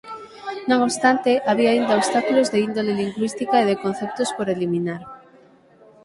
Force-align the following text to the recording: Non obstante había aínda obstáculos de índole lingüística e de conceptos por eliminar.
Non 0.69 0.79
obstante 0.87 1.31
había 1.51 1.69
aínda 1.71 1.99
obstáculos 2.01 2.47
de 2.53 2.59
índole 2.67 2.91
lingüística 3.01 3.55
e 3.59 3.67
de 3.69 3.79
conceptos 3.83 4.29
por 4.37 4.47
eliminar. 4.55 5.01